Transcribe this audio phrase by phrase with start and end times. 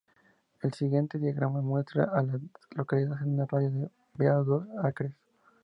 [0.63, 2.41] El siguiente diagrama muestra a las
[2.75, 5.15] localidades en un radio de de Meadow Acres.